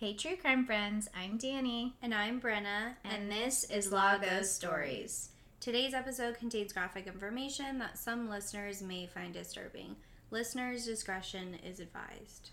[0.00, 1.92] Hey, true crime friends, I'm Danny.
[2.00, 5.28] And I'm Brenna, and this is Lagos Stories.
[5.60, 9.96] Today's episode contains graphic information that some listeners may find disturbing.
[10.30, 12.48] Listeners' discretion is advised.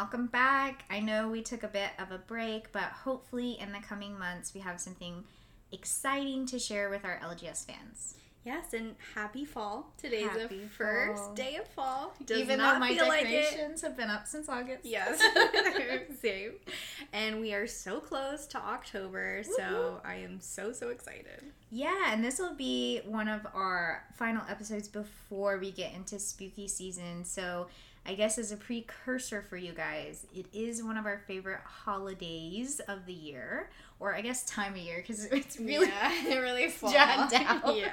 [0.00, 0.84] Welcome back.
[0.88, 4.54] I know we took a bit of a break, but hopefully in the coming months
[4.54, 5.24] we have something
[5.72, 8.14] exciting to share with our LGS fans.
[8.42, 9.92] Yes, and happy fall.
[9.98, 11.34] Today's Happy the first fall.
[11.34, 12.14] day of fall.
[12.24, 14.86] Does Even not though my feel like decorations have been up since August.
[14.86, 15.22] Yes,
[16.22, 16.52] same.
[17.12, 21.42] And we are so close to October, so I am so so excited.
[21.70, 26.66] Yeah, and this will be one of our final episodes before we get into spooky
[26.68, 27.26] season.
[27.26, 27.66] So,
[28.06, 32.80] I guess as a precursor for you guys, it is one of our favorite holidays
[32.88, 36.94] of the year, or I guess time of year, because it's really yeah, really fall.
[36.96, 37.32] out
[37.76, 37.92] yeah.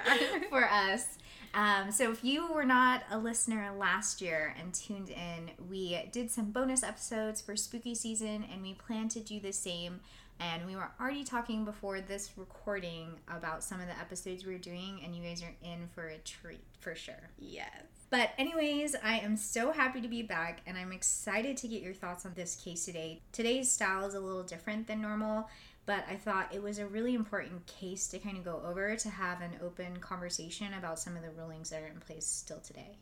[0.50, 1.18] for us.
[1.54, 6.30] Um, so if you were not a listener last year and tuned in, we did
[6.30, 10.00] some bonus episodes for spooky season, and we plan to do the same.
[10.40, 15.02] And we were already talking before this recording about some of the episodes we're doing,
[15.04, 17.30] and you guys are in for a treat for sure.
[17.40, 17.97] Yes.
[18.10, 21.94] But, anyways, I am so happy to be back and I'm excited to get your
[21.94, 23.22] thoughts on this case today.
[23.34, 25.50] Today's style is a little different than normal,
[25.86, 29.10] but I thought it was a really important case to kind of go over to
[29.10, 32.98] have an open conversation about some of the rulings that are in place still today.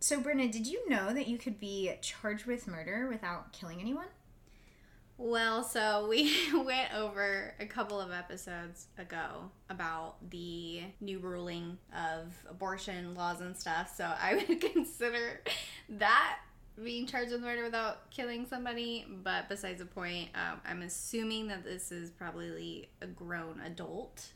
[0.00, 4.08] So, Brenna, did you know that you could be charged with murder without killing anyone?
[5.18, 6.32] Well, so we
[6.64, 13.56] went over a couple of episodes ago about the new ruling of abortion laws and
[13.56, 13.94] stuff.
[13.96, 15.40] So I would consider
[15.90, 16.38] that
[16.82, 19.04] being charged with murder without killing somebody.
[19.22, 24.32] But besides the point, um, I'm assuming that this is probably a grown adult,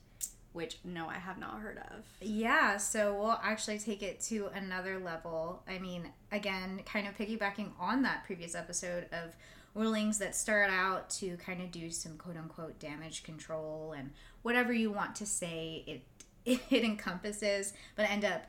[0.52, 2.05] which no, I have not heard of.
[2.20, 5.62] Yeah, so we'll actually take it to another level.
[5.68, 9.34] I mean, again, kind of piggybacking on that previous episode of
[9.77, 14.11] rulings that start out to kind of do some quote unquote damage control and
[14.42, 16.03] whatever you want to say it
[16.70, 18.47] it encompasses, but end up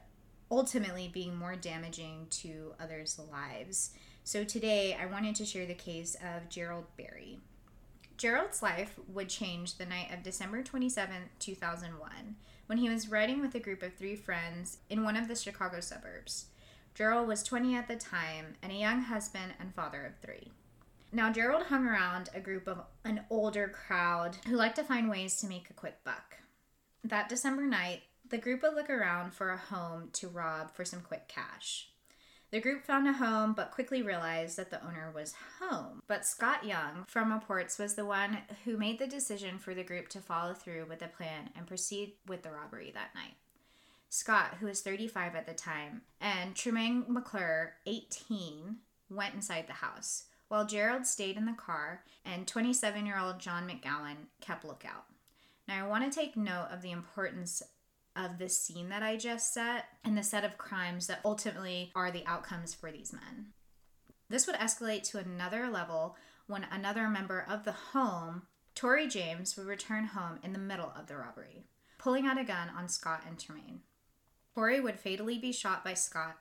[0.51, 3.91] ultimately being more damaging to others' lives.
[4.23, 7.39] So today I wanted to share the case of Gerald Berry.
[8.17, 12.35] Gerald's life would change the night of December 27, 2001,
[12.67, 15.79] when he was riding with a group of three friends in one of the Chicago
[15.79, 16.45] suburbs.
[16.95, 20.51] Gerald was 20 at the time and a young husband and father of three.
[21.17, 25.37] Now, Gerald hung around a group of an older crowd who liked to find ways
[25.37, 26.37] to make a quick buck.
[27.03, 31.01] That December night, the group would look around for a home to rob for some
[31.01, 31.89] quick cash.
[32.51, 36.03] The group found a home but quickly realized that the owner was home.
[36.05, 40.09] But Scott Young from Reports was the one who made the decision for the group
[40.09, 43.37] to follow through with the plan and proceed with the robbery that night.
[44.09, 48.75] Scott, who was 35 at the time, and Tremaine McClure, 18,
[49.09, 53.67] went inside the house, while Gerald stayed in the car and 27 year old John
[53.67, 55.05] McGowan kept lookout.
[55.67, 57.61] Now, I want to take note of the importance
[58.15, 62.09] of the scene that I just set and the set of crimes that ultimately are
[62.09, 63.47] the outcomes for these men.
[64.29, 66.15] This would escalate to another level
[66.47, 68.43] when another member of the home,
[68.75, 71.65] Tori James, would return home in the middle of the robbery,
[71.97, 73.81] pulling out a gun on Scott and Tremaine.
[74.55, 76.37] Tori would fatally be shot by Scott,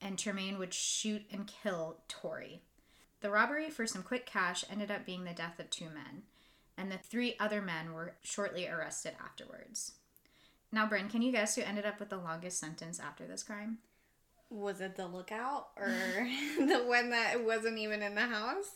[0.00, 2.62] and Tremaine would shoot and kill Tori.
[3.26, 6.22] The robbery for some quick cash ended up being the death of two men,
[6.78, 9.94] and the three other men were shortly arrested afterwards.
[10.70, 13.78] Now, Bryn, can you guess who ended up with the longest sentence after this crime?
[14.48, 15.88] Was it the lookout or
[16.56, 18.70] the one that wasn't even in the house?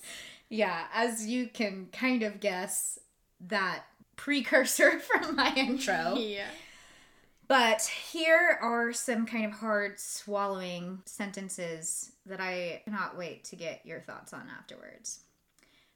[0.49, 2.99] Yeah, as you can kind of guess,
[3.47, 3.85] that
[4.17, 6.17] precursor from my intro.
[6.17, 6.51] Yeah.
[7.51, 13.85] But here are some kind of hard swallowing sentences that I cannot wait to get
[13.85, 15.25] your thoughts on afterwards.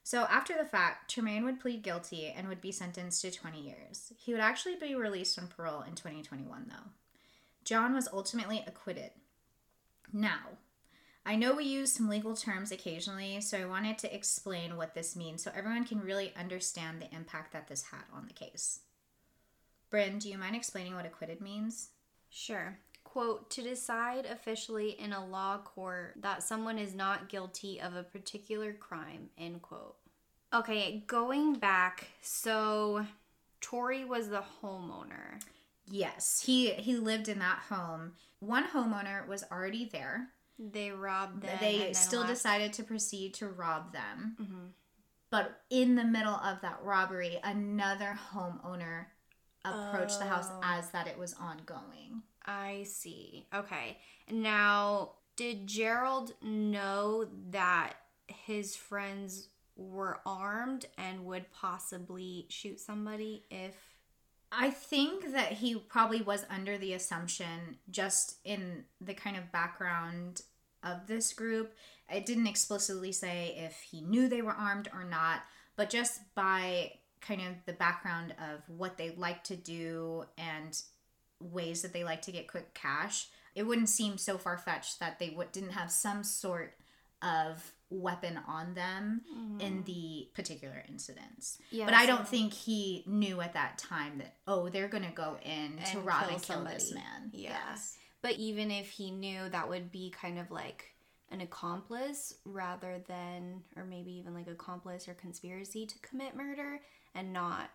[0.03, 4.11] So, after the fact, Tremaine would plead guilty and would be sentenced to 20 years.
[4.17, 6.91] He would actually be released on parole in 2021, though.
[7.63, 9.11] John was ultimately acquitted.
[10.11, 10.57] Now,
[11.25, 15.15] I know we use some legal terms occasionally, so I wanted to explain what this
[15.15, 18.81] means so everyone can really understand the impact that this had on the case.
[19.89, 21.89] Bryn, do you mind explaining what acquitted means?
[22.29, 22.77] Sure.
[23.03, 28.03] Quote, to decide officially in a law court that someone is not guilty of a
[28.03, 29.95] particular crime, end quote.
[30.53, 33.05] Okay, going back, so
[33.61, 35.41] Tori was the homeowner.
[35.89, 38.13] Yes, he he lived in that home.
[38.39, 40.29] One homeowner was already there.
[40.57, 41.57] They robbed them.
[41.59, 42.33] they still left.
[42.33, 44.35] decided to proceed to rob them.
[44.39, 44.71] Mhm.
[45.29, 49.07] But in the middle of that robbery, another homeowner
[49.73, 50.59] approached the house Oh.
[50.63, 52.23] as that it was ongoing.
[52.45, 53.47] I see.
[53.53, 53.97] Okay.
[54.29, 57.93] Now, did Gerald know that
[58.27, 63.75] his friends were armed and would possibly shoot somebody if
[64.51, 70.43] I think that he probably was under the assumption, just in the kind of background
[70.81, 71.73] of this group,
[72.09, 75.41] it didn't explicitly say if he knew they were armed or not,
[75.75, 76.93] but just by
[77.25, 80.81] kind of the background of what they like to do and
[81.39, 85.19] ways that they like to get quick cash, it wouldn't seem so far fetched that
[85.19, 86.73] they would, didn't have some sort
[87.21, 89.21] of weapon on them
[89.59, 89.83] in mm-hmm.
[89.83, 91.59] the particular incidents.
[91.71, 95.37] Yeah, but I don't think he knew at that time that oh they're gonna go
[95.43, 96.93] in to rob kill and kill this somebody.
[96.95, 97.31] man.
[97.31, 97.57] Yeah.
[97.69, 97.97] Yes.
[98.21, 100.95] But even if he knew, that would be kind of like
[101.31, 106.81] an accomplice rather than, or maybe even like accomplice or conspiracy to commit murder
[107.15, 107.69] and not.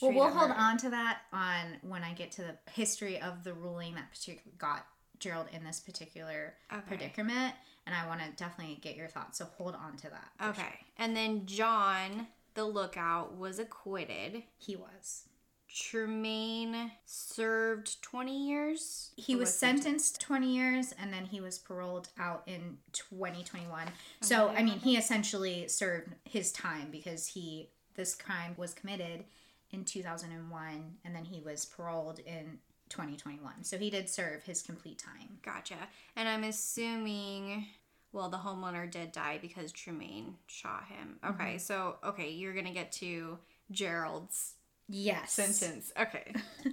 [0.00, 3.52] Well, we'll hold on to that on when I get to the history of the
[3.52, 4.86] ruling that particular got
[5.18, 6.82] Gerald in this particular Okay.
[6.86, 7.54] predicament,
[7.86, 9.36] and I want to definitely get your thoughts.
[9.38, 10.30] So hold on to that.
[10.50, 10.62] Okay.
[10.62, 10.78] sure.
[10.96, 14.44] And then John, the lookout, was acquitted.
[14.56, 15.24] he was.
[15.72, 19.12] Tremaine served 20 years.
[19.16, 23.86] He was sentenced 20 years and then he was paroled out in 2021.
[24.20, 27.68] So, I mean, he essentially served his time because he
[28.00, 29.24] this crime was committed
[29.72, 32.58] in 2001 and then he was paroled in
[32.88, 33.62] 2021.
[33.62, 35.38] So, he did serve his complete time.
[35.42, 35.76] Gotcha.
[36.16, 37.66] And I'm assuming,
[38.12, 41.18] well, the homeowner did die because Tremaine shot him.
[41.22, 41.40] Mm-hmm.
[41.42, 43.38] Okay, so, okay, you're going to get to
[43.70, 44.54] Gerald's
[44.88, 45.32] Yes.
[45.32, 45.92] sentence.
[46.00, 46.34] Okay.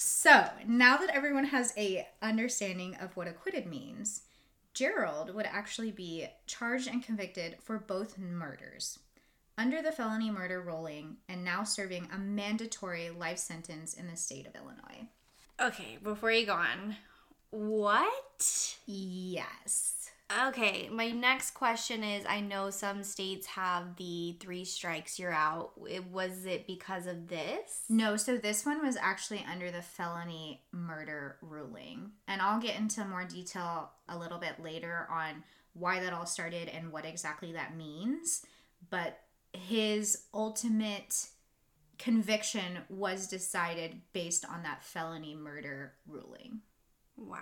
[0.00, 4.22] So, now that everyone has a understanding of what acquitted means,
[4.72, 9.00] Gerald would actually be charged and convicted for both murders.
[9.58, 14.46] Under the felony murder ruling and now serving a mandatory life sentence in the state
[14.46, 15.08] of Illinois.
[15.60, 16.94] Okay, before you go on,
[17.50, 18.76] what?
[18.86, 20.10] Yes.
[20.46, 25.72] Okay, my next question is I know some states have the three strikes you're out.
[26.12, 27.82] Was it because of this?
[27.88, 32.12] No, so this one was actually under the felony murder ruling.
[32.28, 36.68] And I'll get into more detail a little bit later on why that all started
[36.68, 38.46] and what exactly that means.
[38.90, 39.18] But
[39.52, 41.28] his ultimate
[41.98, 46.60] conviction was decided based on that felony murder ruling.
[47.16, 47.38] Wow.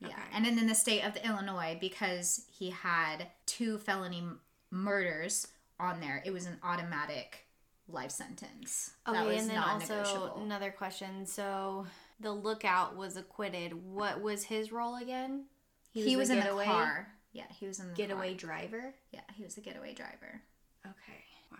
[0.00, 0.08] Yeah.
[0.08, 0.16] Okay.
[0.34, 4.40] And then in the state of Illinois, because he had two felony m-
[4.70, 5.48] murders
[5.80, 7.46] on there, it was an automatic
[7.88, 8.92] life sentence.
[9.08, 11.26] Okay, and then also another question.
[11.26, 11.86] So
[12.20, 13.72] the lookout was acquitted.
[13.84, 15.46] What was his role again?
[15.92, 17.08] he was, in the getaway- car.
[17.32, 18.38] Yeah, he was in the Getaway car.
[18.38, 18.94] driver.
[19.10, 20.42] Yeah, he was the getaway driver.
[20.86, 21.24] Okay.
[21.50, 21.58] Wow.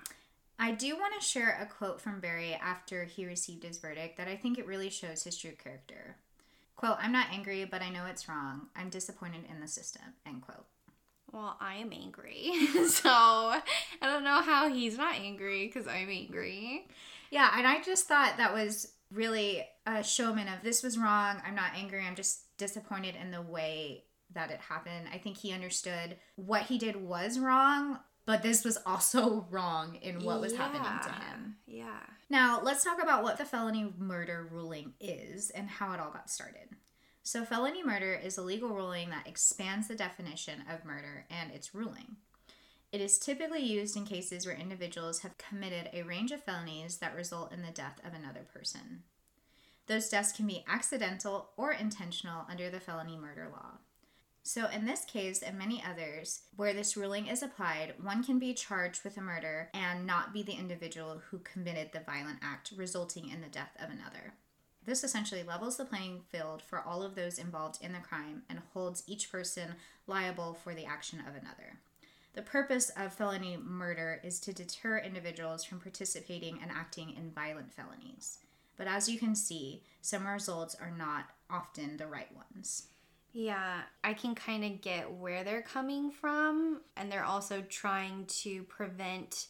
[0.58, 4.28] I do want to share a quote from Berry after he received his verdict that
[4.28, 6.16] I think it really shows his true character.
[6.76, 8.68] Quote, I'm not angry, but I know it's wrong.
[8.74, 10.02] I'm disappointed in the system.
[10.26, 10.66] End quote.
[11.32, 12.52] Well, I am angry.
[12.88, 13.62] so I
[14.02, 16.86] don't know how he's not angry because I'm angry.
[17.30, 21.40] Yeah, and I just thought that was really a showman of this was wrong.
[21.46, 22.04] I'm not angry.
[22.06, 24.04] I'm just disappointed in the way
[24.34, 25.08] that it happened.
[25.12, 30.24] I think he understood what he did was wrong, but this was also wrong in
[30.24, 31.56] what was happening to him.
[31.66, 32.00] Yeah.
[32.30, 36.30] Now, let's talk about what the felony murder ruling is and how it all got
[36.30, 36.68] started.
[37.22, 41.74] So, felony murder is a legal ruling that expands the definition of murder and its
[41.74, 42.16] ruling.
[42.90, 47.16] It is typically used in cases where individuals have committed a range of felonies that
[47.16, 49.02] result in the death of another person.
[49.86, 53.78] Those deaths can be accidental or intentional under the felony murder law.
[54.44, 58.54] So, in this case and many others, where this ruling is applied, one can be
[58.54, 63.28] charged with a murder and not be the individual who committed the violent act, resulting
[63.28, 64.34] in the death of another.
[64.84, 68.58] This essentially levels the playing field for all of those involved in the crime and
[68.72, 69.76] holds each person
[70.08, 71.78] liable for the action of another.
[72.34, 77.72] The purpose of felony murder is to deter individuals from participating and acting in violent
[77.72, 78.38] felonies.
[78.76, 82.88] But as you can see, some results are not often the right ones.
[83.32, 86.82] Yeah, I can kind of get where they're coming from.
[86.96, 89.46] And they're also trying to prevent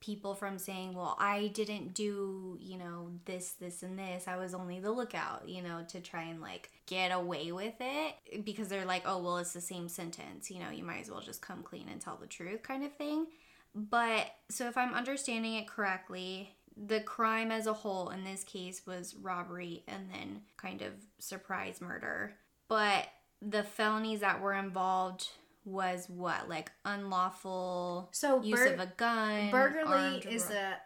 [0.00, 4.28] people from saying, well, I didn't do, you know, this, this, and this.
[4.28, 8.44] I was only the lookout, you know, to try and like get away with it
[8.44, 10.50] because they're like, oh, well, it's the same sentence.
[10.50, 12.94] You know, you might as well just come clean and tell the truth kind of
[12.94, 13.26] thing.
[13.74, 18.82] But so if I'm understanding it correctly, the crime as a whole in this case
[18.86, 22.34] was robbery and then kind of surprise murder.
[22.68, 23.06] But
[23.42, 25.28] the felonies that were involved
[25.64, 29.50] was what like unlawful So use bur- of a gun.
[29.50, 30.76] burglary is ro- a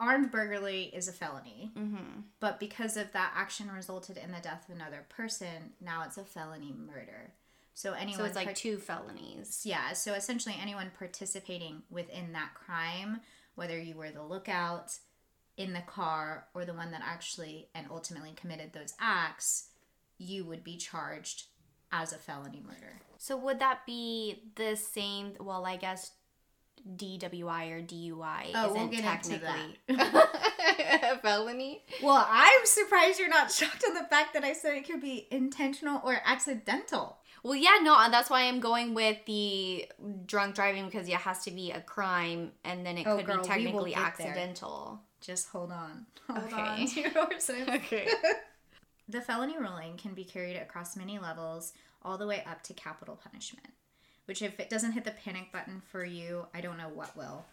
[0.00, 1.72] armed burglary is a felony.
[1.74, 2.22] Mhm.
[2.38, 6.24] But because of that action resulted in the death of another person, now it's a
[6.24, 7.32] felony murder.
[7.74, 9.62] So anyone So it's like part- two felonies.
[9.66, 13.20] yeah, so essentially anyone participating within that crime,
[13.56, 14.98] whether you were the lookout
[15.56, 19.70] in the car or the one that actually and ultimately committed those acts,
[20.16, 21.46] you would be charged
[21.92, 23.00] as a felony murder.
[23.18, 25.32] So would that be the same?
[25.40, 26.12] Well, I guess
[26.96, 29.78] DWI or DUI Oh, isn't we'll get into technically
[31.12, 31.82] a felony.
[32.02, 35.26] Well, I'm surprised you're not shocked on the fact that I said it could be
[35.30, 37.18] intentional or accidental.
[37.42, 39.86] Well, yeah, no, that's why I'm going with the
[40.26, 43.38] drunk driving because it has to be a crime, and then it Oh, could girl,
[43.42, 44.28] be technically get there.
[44.28, 45.00] accidental.
[45.20, 46.06] Just hold on.
[46.28, 46.56] Hold Okay.
[46.60, 47.68] on to your horses.
[47.68, 48.08] Okay.
[49.10, 51.72] The felony ruling can be carried across many levels,
[52.02, 53.68] all the way up to capital punishment.
[54.26, 57.46] Which, if it doesn't hit the panic button for you, I don't know what will.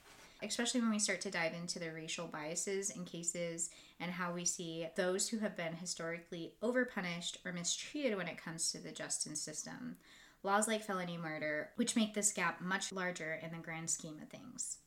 [0.44, 3.70] Especially when we start to dive into the racial biases in cases
[4.02, 8.70] and how we see those who have been historically overpunished or mistreated when it comes
[8.74, 9.96] to the justice system.
[10.44, 14.28] Laws like felony murder, which make this gap much larger in the grand scheme of
[14.28, 14.80] things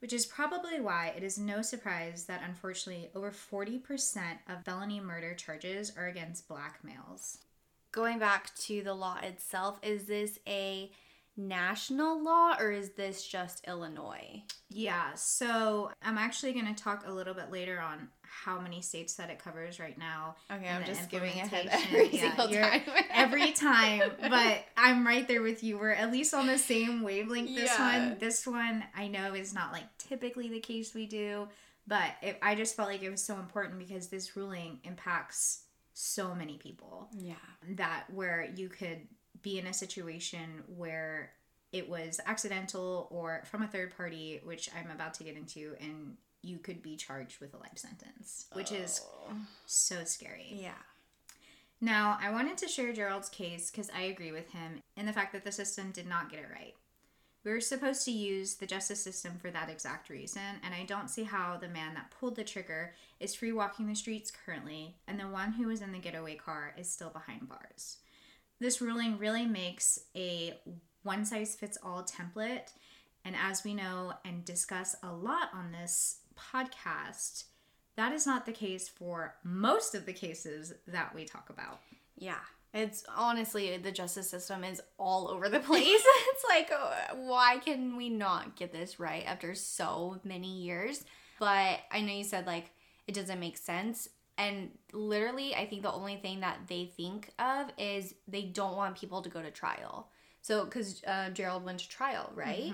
[0.00, 3.80] which is probably why it is no surprise that unfortunately over 40%
[4.48, 7.38] of felony murder charges are against black males.
[7.92, 10.90] Going back to the law itself, is this a
[11.36, 14.42] national law or is this just Illinois?
[14.68, 19.14] Yeah, so I'm actually going to talk a little bit later on how many states
[19.14, 20.36] that it covers right now.
[20.50, 21.70] Okay, I'm just giving implementation.
[21.94, 22.82] every Yeah, single time.
[23.12, 25.78] every time, but I'm right there with you.
[25.78, 28.08] We're at least on the same wavelength this Yeah.
[28.10, 28.18] one.
[28.20, 31.48] This one I know is not like typically the case we do,
[31.88, 36.34] but it, I just felt like it was so important because this ruling impacts so
[36.34, 37.08] many people.
[37.18, 37.34] yeah.
[37.76, 39.00] that where you could
[39.42, 41.32] be in a situation where
[41.72, 46.16] it was accidental or from a third party, which I'm about to get into, and
[46.42, 49.32] you could be charged with a life sentence, which is Oh.
[49.66, 50.48] so scary.
[50.52, 50.74] Yeah.
[51.80, 55.32] Now, I wanted to share Gerald's case because I agree with him in the fact
[55.32, 56.74] that the system did not get it right.
[57.42, 61.08] We were supposed to use the justice system for that exact reason, and I don't
[61.08, 65.18] see how the man that pulled the trigger is free walking the streets currently, and
[65.18, 67.96] the one who was in the getaway car is still behind bars.
[68.58, 70.58] This ruling really makes a
[71.02, 72.72] one size fits all template,
[73.24, 77.44] and as we know and discuss a lot on this podcast,
[77.96, 81.80] that is not the case for most of the cases that we talk about.
[82.16, 82.38] Yeah.
[82.72, 85.84] It's honestly the justice system is all over the place.
[85.88, 91.04] it's like uh, why can we not get this right after so many years?
[91.38, 92.70] But I know you said like
[93.06, 94.08] it doesn't make sense
[94.38, 98.98] and literally I think the only thing that they think of is they don't want
[98.98, 100.08] people to go to trial.
[100.42, 102.72] So cuz uh, Gerald went to trial, right?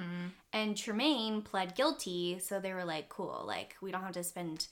[0.52, 4.68] And Tremaine pled guilty, so they were like cool, like we don't have to spend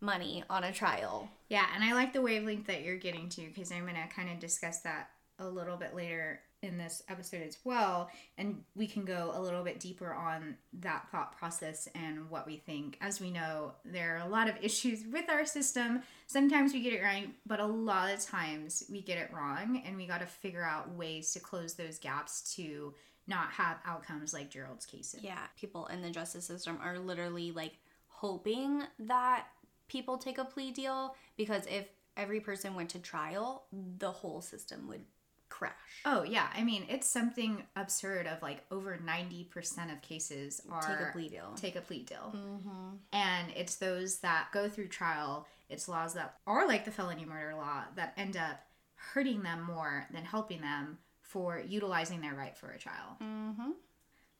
[0.00, 1.28] money on a trial.
[1.48, 4.30] Yeah, and I like the wavelength that you're getting to because I'm going to kind
[4.30, 8.10] of discuss that a little bit later in this episode as well.
[8.36, 12.56] And we can go a little bit deeper on that thought process and what we
[12.56, 12.98] think.
[13.00, 16.02] As we know, there are a lot of issues with our system.
[16.26, 19.96] Sometimes we get it right, but a lot of times we get it wrong, and
[19.96, 22.94] we got to figure out ways to close those gaps to
[23.26, 25.20] not have outcomes like Gerald's cases.
[25.22, 27.74] Yeah, people in the justice system are literally like
[28.08, 29.46] hoping that
[29.86, 31.86] people take a plea deal because if
[32.16, 33.64] every person went to trial,
[33.98, 35.04] the whole system would
[35.58, 35.72] crash.
[36.04, 40.80] Oh yeah, I mean it's something absurd of like over ninety percent of cases are
[40.82, 41.52] Take a plea deal.
[41.56, 42.96] Take a plea deal, Mm-hmm.
[43.12, 45.46] and it's those that go through trial.
[45.68, 48.60] It's laws that are like the felony murder law that end up
[48.94, 53.16] hurting them more than helping them for utilizing their right for a trial.
[53.22, 53.70] Mm-hmm.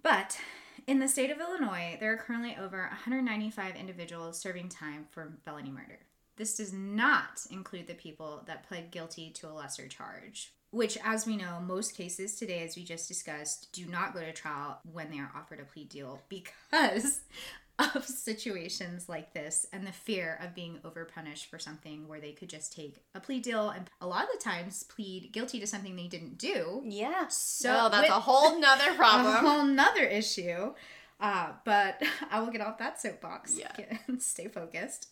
[0.03, 0.39] But
[0.87, 5.71] in the state of Illinois, there are currently over 195 individuals serving time for felony
[5.71, 5.99] murder.
[6.37, 11.27] This does not include the people that pled guilty to a lesser charge, which, as
[11.27, 15.11] we know, most cases today, as we just discussed, do not go to trial when
[15.11, 17.23] they are offered a plea deal because
[17.95, 22.49] of situations like this and the fear of being overpunished for something where they could
[22.49, 25.95] just take a plea deal and a lot of the times plead guilty to something
[25.95, 26.83] they didn't do.
[26.85, 27.29] Yeah.
[27.29, 29.35] So So that's with- a whole nother problem.
[29.35, 30.75] a whole nother issue.
[31.21, 33.57] Uh, but I will get off that soapbox.
[33.57, 33.73] Yeah.
[33.77, 35.09] Get- stay focused.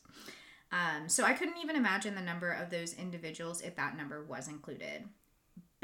[0.72, 4.48] Um, so I couldn't even imagine the number of those individuals if that number was
[4.48, 5.04] included.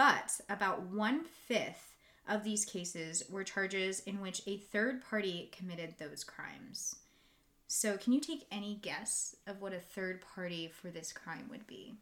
[0.03, 1.95] But about one fifth
[2.29, 6.97] of these cases were charges in which a third party committed those crimes.
[7.69, 11.69] So, can you take any guess of what a third party for this crime would
[11.69, 11.95] be?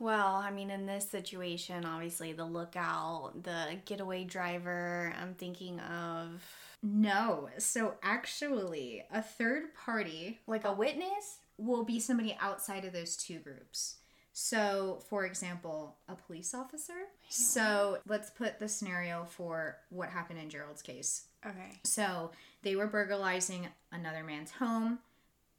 [0.00, 6.42] Well, I mean, in this situation, obviously the lookout, the getaway driver, I'm thinking of
[6.82, 7.50] No.
[7.58, 11.38] So actually, a third party like a witness.
[11.56, 13.98] will be somebody outside of those two groups.
[14.36, 16.92] So, for example, a police officer.
[17.28, 21.26] So, let's put the scenario for what happened in Gerald's case.
[21.46, 21.78] Okay.
[21.84, 24.98] So, they were burglarizing another man's home.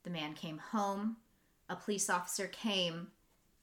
[0.03, 1.15] The man came home.
[1.69, 3.07] A police officer came.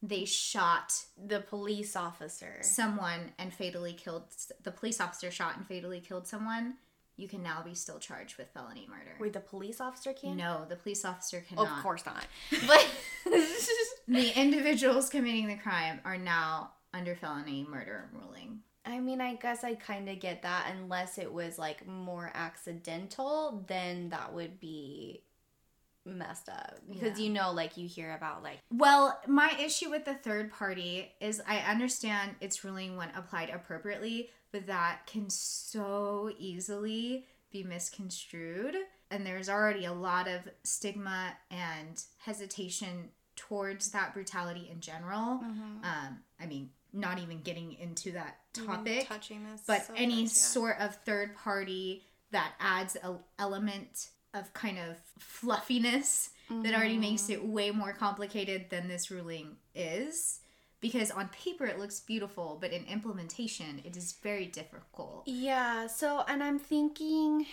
[0.02, 2.56] They shot The police officer.
[2.62, 4.24] someone and fatally killed
[4.64, 6.74] the police officer shot and fatally killed someone.
[7.16, 9.12] You can now be still charged with felony murder.
[9.20, 10.36] Wait, the police officer can?
[10.38, 11.76] No, the police officer cannot.
[11.76, 12.26] Of course not.
[12.66, 12.84] But
[14.08, 18.60] the individuals committing the crime are now under felony murder ruling.
[18.84, 20.72] I mean, I guess I kind of get that.
[20.76, 25.22] Unless it was like more accidental, then that would be
[26.04, 26.80] messed up.
[26.88, 27.26] Because Yeah.
[27.26, 31.40] you know, like you hear about like Well, my issue with the third party is
[31.46, 38.74] I understand its ruling when applied appropriately, but that can so easily be misconstrued.
[39.12, 45.40] And there's already a lot of stigma and hesitation towards that brutality in general.
[45.84, 49.08] Um, I mean, not even getting into that topic.
[49.08, 54.96] touching this, but any sort of third party that adds an element of kind of
[55.18, 60.40] fluffiness that already makes it way more complicated than this ruling is
[60.80, 66.24] because on paper it looks beautiful but in implementation it is very difficult Yeah, so
[66.28, 67.46] and I'm thinking,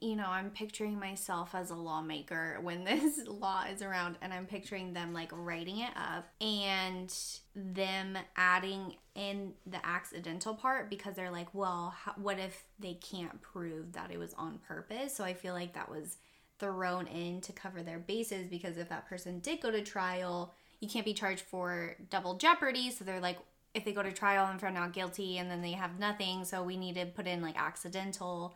[0.00, 4.46] you know, I'm picturing myself as a lawmaker when this law is around and I'm
[4.46, 7.14] picturing them like writing it up and
[7.54, 13.40] them adding in the accidental part because they're like, well, how, what if they can't
[13.42, 15.14] prove that it was on purpose?
[15.14, 16.16] So I feel like that was
[16.58, 20.88] thrown in to cover their bases because if that person did go to trial, you
[20.88, 22.90] can't be charged for double jeopardy.
[22.90, 23.38] So they're like,
[23.74, 26.62] if they go to trial and found out guilty and then they have nothing, so
[26.62, 28.54] we need to put in like accidental,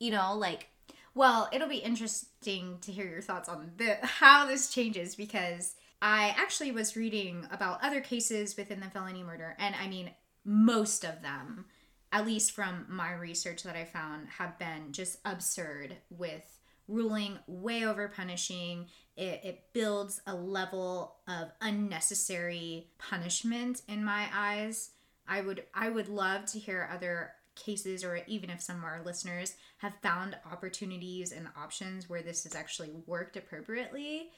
[0.00, 0.66] you know, like
[1.14, 6.32] well it'll be interesting to hear your thoughts on the, how this changes because i
[6.38, 10.08] actually was reading about other cases within the felony murder and i mean
[10.44, 11.64] most of them
[12.12, 16.60] at least from my research that i found have been just absurd with
[16.90, 18.86] ruling way over punishing.
[19.16, 24.90] It, it builds a level of unnecessary punishment in my eyes.
[25.28, 29.02] I would i would love to hear other cases or even if some of our
[29.04, 34.30] listeners have found opportunities and options where this has actually worked appropriately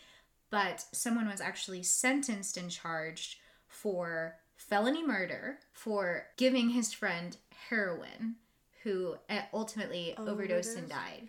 [0.51, 3.37] but someone was actually sentenced and charged
[3.68, 7.37] for felony murder for giving his friend
[7.68, 8.37] heroin
[8.83, 11.29] who uh, ultimately overdosed and died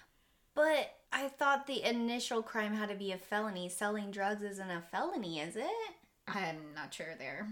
[0.55, 3.69] But I thought the initial crime had to be a felony.
[3.69, 5.67] Selling drugs isn't a felony, is it?
[6.27, 7.47] i'm not sure there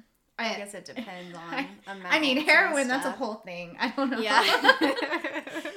[0.46, 1.38] I guess it depends
[1.88, 2.02] on.
[2.06, 3.78] I mean, heroin, that's a whole thing.
[3.80, 4.20] I don't know.
[4.20, 4.44] Yeah.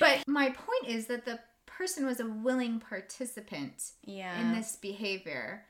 [0.00, 4.40] but my point is that the person was a willing participant yeah.
[4.40, 5.64] in this behavior.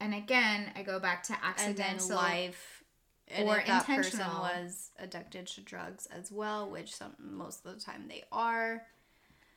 [0.00, 2.16] And again, I go back to accidental.
[2.16, 2.82] life
[3.28, 7.74] and or if that person was addicted to drugs as well, which some most of
[7.74, 8.82] the time they are.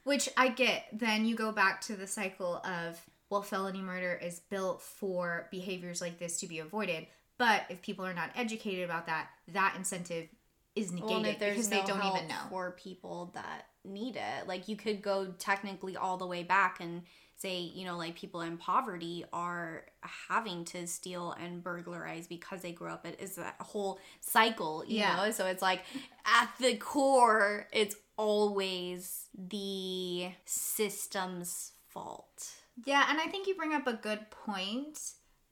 [0.04, 0.86] Which I get.
[0.94, 6.00] Then you go back to the cycle of, well, felony murder is built for behaviors
[6.00, 7.08] like this to be avoided.
[7.38, 10.28] But if people are not educated about that, that incentive
[10.76, 12.36] is negated there's because no they don't even know.
[12.50, 17.04] for people that need it, like you could go technically all the way back and
[17.38, 22.72] say, you know, like people in poverty are having to steal and burglarize because they
[22.72, 23.06] grew up.
[23.06, 25.16] It is that whole cycle, you Yeah.
[25.16, 25.32] know.
[25.32, 25.82] So it's like
[26.26, 32.52] at the core, it's always the system's fault.
[32.86, 35.00] Yeah, and I think you bring up a good point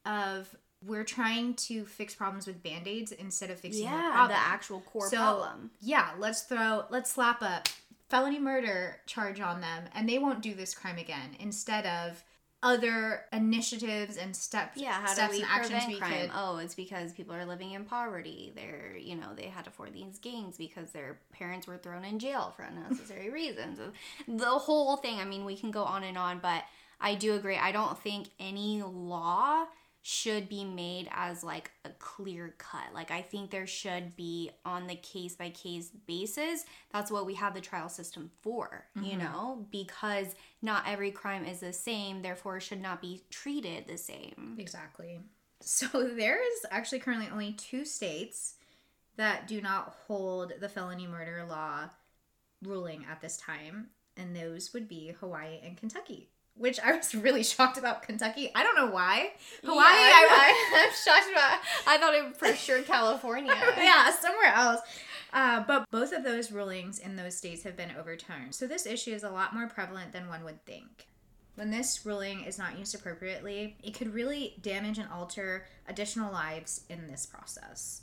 [0.06, 0.54] of
[0.86, 4.28] we're trying to fix problems with band-aids instead of fixing the problem.
[4.30, 5.72] the actual core So, problem.
[5.82, 7.64] Yeah, let's throw let's slap a
[8.10, 12.24] felony murder charge on them and they won't do this crime again instead of
[12.62, 16.12] other initiatives and steps Yeah, how steps do we and actions we crime?
[16.14, 18.54] could Oh, it's because people are living in poverty.
[18.56, 22.20] They're, you know, they had to afford these gangs because their parents were thrown in
[22.20, 23.80] jail for unnecessary reasons.
[24.30, 25.20] The whole thing.
[25.20, 26.64] I mean, we can go on and on, but
[27.02, 27.58] I do agree.
[27.58, 29.66] I don't think any law
[30.06, 32.94] should be made as like a clear cut.
[32.94, 36.66] Like I think there should be on the case by case basis.
[36.92, 39.20] That's what we have the trial system for, you mm-hmm.
[39.20, 44.58] know, because not every crime is the same, therefore should not be treated the same.
[44.60, 45.22] Exactly.
[45.62, 45.88] So
[46.18, 48.56] there is actually currently only two states
[49.16, 51.90] that do not hold the felony murder law
[52.62, 53.88] ruling at this time,
[54.18, 56.30] and those would be Hawaii and Kentucky.
[56.56, 58.52] Which I was really shocked about Kentucky.
[58.56, 59.32] I don't know why.
[59.64, 61.60] Hawaii, I, I'm shocked about.
[61.88, 63.54] I thought it was for sure California.
[63.78, 64.82] yeah, somewhere else.
[65.32, 68.54] Uh, but both of those rulings in those states have been overturned.
[68.54, 71.08] So this issue is a lot more prevalent than one would think.
[71.56, 76.82] When this ruling is not used appropriately, it could really damage and alter additional lives
[76.90, 78.02] in this process.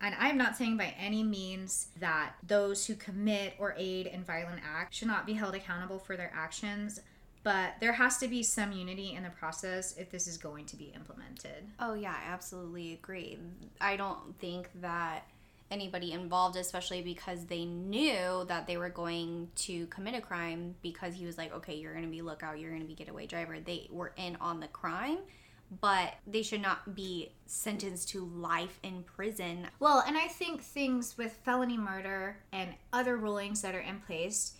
[0.00, 4.60] And I'm not saying by any means that those who commit or aid in violent
[4.64, 7.00] acts should not be held accountable for their actions,
[7.48, 10.76] but there has to be some unity in the process if this is going to
[10.76, 11.64] be implemented.
[11.80, 13.38] Oh, yeah, I absolutely agree.
[13.80, 15.22] I don't think that
[15.70, 21.14] anybody involved, especially because they knew that they were going to commit a crime because
[21.14, 23.56] he was like, okay, you're going to be lookout, you're going to be getaway driver.
[23.58, 25.20] They were in on the crime
[25.82, 29.68] but they should not be sentenced to life in prison.
[29.78, 34.54] Well, and I think things with felony murder and other rulings that are in place,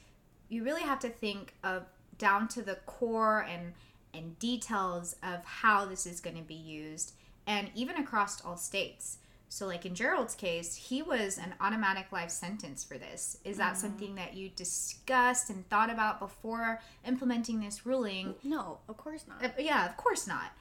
[0.51, 1.87] you really have to think of
[2.19, 3.73] down to the core and
[4.15, 7.13] and details of how this is going to be used
[7.47, 9.19] and even across all states.
[9.51, 13.39] So like in Gerald's case, he was an automatic life sentence for this.
[13.45, 13.79] Is that mm.
[13.79, 18.35] something that you discussed and thought about before implementing this ruling?
[18.43, 19.45] No, of course not.
[19.45, 20.53] Uh, yeah, of course not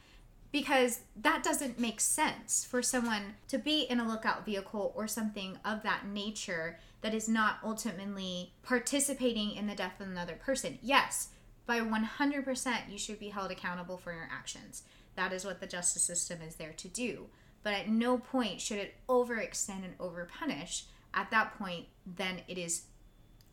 [0.52, 5.58] because that doesn't make sense for someone to be in a lookout vehicle or something
[5.66, 10.80] of that nature that is not ultimately participating in the death of another person.
[10.82, 11.30] Yes,
[11.68, 14.84] by 100%, you should be held accountable for your actions.
[15.16, 17.28] That is what the justice system is there to do.
[17.62, 20.84] But at no point should it overextend and overpunish.
[21.14, 22.84] At that point, then it is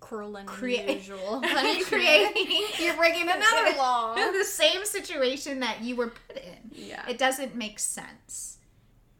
[0.00, 1.40] cruel and Crea- unusual
[1.84, 7.08] creating you're breaking another law in the same situation that you were put in yeah
[7.08, 8.58] it doesn't make sense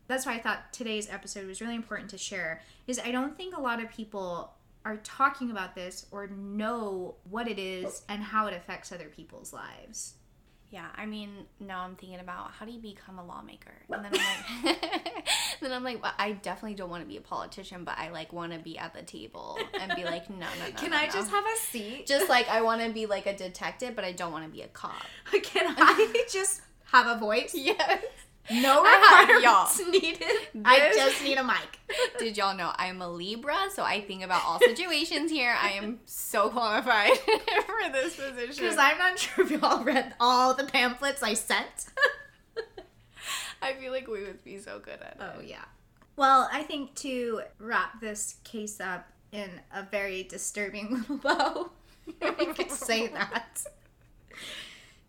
[0.09, 3.57] that's why i thought today's episode was really important to share is i don't think
[3.57, 4.52] a lot of people
[4.85, 8.12] are talking about this or know what it is oh.
[8.12, 10.14] and how it affects other people's lives
[10.75, 13.70] yeah, I mean, now I'm thinking about how do you become a lawmaker?
[13.90, 15.25] And then I'm like,
[15.61, 18.33] then I'm like, well, I definitely don't want to be a politician, but I like
[18.33, 20.73] want to be at the table and be like, no, no, no.
[20.73, 21.12] Can no, I no.
[21.12, 22.09] just have a seat?
[22.09, 24.62] Just like I want to be like a detective, but I don't want to be
[24.62, 25.01] a cop.
[25.44, 27.55] Can I just have a voice?
[27.55, 28.03] Yes.
[28.50, 28.83] No
[29.22, 29.90] requirements y'all.
[29.90, 30.18] needed.
[30.20, 31.78] This, I just need a mic.
[32.18, 35.57] did y'all know I'm a Libra, so I think about all situations here.
[35.59, 38.64] I am so qualified for this position.
[38.64, 41.87] Because I'm not sure if y'all read all the pamphlets I sent.
[43.62, 45.33] I feel like we would be so good at oh, it.
[45.38, 45.64] Oh yeah.
[46.16, 51.70] Well, I think to wrap this case up in a very disturbing little bow,
[52.20, 53.64] if you could say that,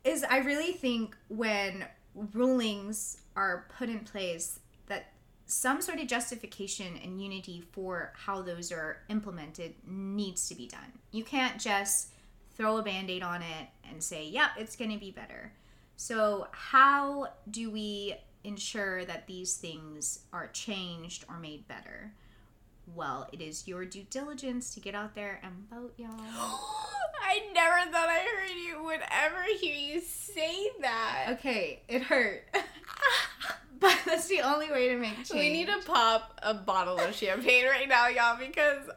[0.06, 1.86] is I really think when
[2.34, 5.13] rulings are put in place that
[5.45, 10.91] some sort of justification and unity for how those are implemented needs to be done.
[11.12, 12.10] You can't just
[12.56, 15.52] throw a band aid on it and say, yep, it's going to be better.
[15.98, 22.13] So, how do we ensure that these things are changed or made better?
[22.93, 26.10] Well, it is your due diligence to get out there and vote, y'all.
[27.28, 31.28] I never thought I heard you would ever hear you say that.
[31.32, 32.43] Okay, it hurt.
[33.80, 35.32] but that's the only way to make change.
[35.32, 38.89] We need to pop a bottle of champagne right now, y'all, because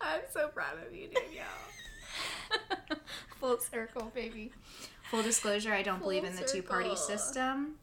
[0.00, 2.98] I'm so proud of you, Danielle.
[3.40, 4.52] Full circle, baby.
[5.10, 7.76] Full disclosure, I don't Full believe in the two party system.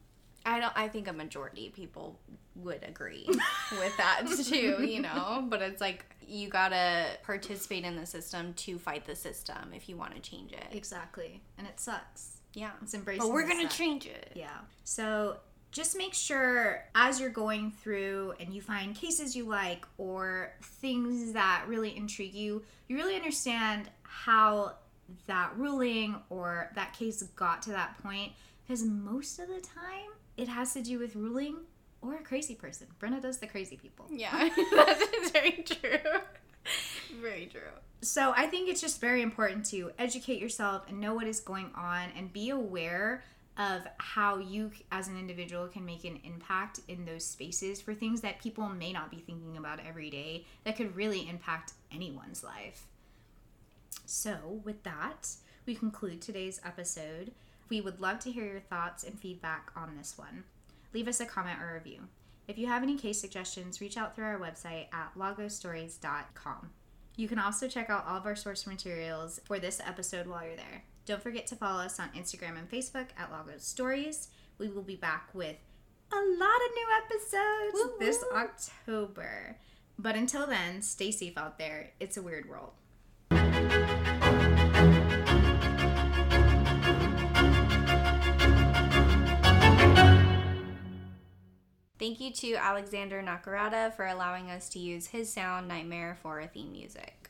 [0.46, 2.20] I don't I think a majority of people
[2.56, 3.26] would agree
[3.72, 8.54] with that too, you know, but it's like you got to participate in the system
[8.54, 10.68] to fight the system if you want to change it.
[10.72, 11.42] Exactly.
[11.58, 12.37] And it sucks.
[12.54, 12.72] Yeah.
[12.82, 14.32] It's embracing But we're going to change it.
[14.36, 14.58] Yeah.
[14.84, 15.38] So
[15.72, 21.34] just make sure as you're going through and you find cases you like or things
[21.34, 24.74] that really intrigue you, you really understand how
[25.28, 28.32] that ruling or that case got to that point
[28.66, 31.58] because most of the time it has to do with ruling
[32.02, 32.88] or a crazy person.
[33.00, 34.06] Brenna does the crazy people.
[34.10, 36.20] Yeah, that is very true.
[37.22, 37.62] very true.
[38.02, 41.72] So I think it's just very important to educate yourself and know what is going
[41.76, 43.24] on and be aware
[43.58, 48.22] of how you as an individual can make an impact in those spaces for things
[48.22, 52.86] that people may not be thinking about every day that could really impact anyone's life.
[54.06, 55.28] So, with that,
[55.66, 57.32] we conclude today's episode.
[57.68, 60.44] We would love to hear your thoughts and feedback on this one.
[60.94, 62.08] Leave us a comment or review.
[62.48, 66.70] If you have any case suggestions, reach out through our website at lagosstories.com.
[67.18, 70.56] You can also check out all of our source materials for this episode while you're
[70.56, 70.84] there.
[71.06, 74.30] Don't forget to follow us on Instagram and Facebook at Lagos Stories.
[74.60, 75.58] We will be back with
[76.12, 78.00] a lot of new episodes Woo-hoo.
[78.00, 79.58] this October.
[80.00, 81.92] But until then, stay safe out there.
[82.00, 82.72] It's a weird world.
[92.00, 96.48] Thank you to Alexander Nakarada for allowing us to use his sound Nightmare for our
[96.48, 97.27] theme music.